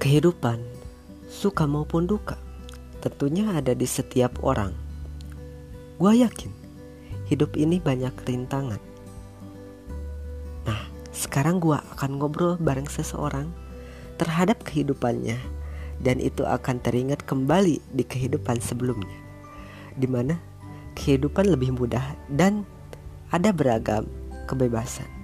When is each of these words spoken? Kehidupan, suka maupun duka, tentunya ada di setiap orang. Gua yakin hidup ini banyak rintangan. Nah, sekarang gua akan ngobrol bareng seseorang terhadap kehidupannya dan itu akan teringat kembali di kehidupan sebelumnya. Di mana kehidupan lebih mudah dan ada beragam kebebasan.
Kehidupan, 0.00 0.64
suka 1.28 1.68
maupun 1.68 2.08
duka, 2.08 2.40
tentunya 3.04 3.52
ada 3.52 3.76
di 3.76 3.84
setiap 3.84 4.40
orang. 4.40 4.72
Gua 6.00 6.16
yakin 6.16 6.48
hidup 7.28 7.52
ini 7.60 7.84
banyak 7.84 8.16
rintangan. 8.24 8.80
Nah, 10.64 10.88
sekarang 11.12 11.60
gua 11.60 11.84
akan 11.92 12.16
ngobrol 12.16 12.56
bareng 12.56 12.88
seseorang 12.88 13.52
terhadap 14.16 14.64
kehidupannya 14.64 15.36
dan 16.00 16.16
itu 16.16 16.48
akan 16.48 16.80
teringat 16.80 17.20
kembali 17.28 17.84
di 17.92 18.00
kehidupan 18.00 18.56
sebelumnya. 18.64 19.20
Di 20.00 20.08
mana 20.08 20.40
kehidupan 20.96 21.44
lebih 21.44 21.76
mudah 21.76 22.16
dan 22.32 22.64
ada 23.28 23.52
beragam 23.52 24.08
kebebasan. 24.48 25.19